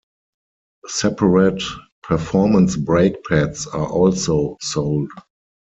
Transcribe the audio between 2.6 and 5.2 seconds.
brake pads are also sold.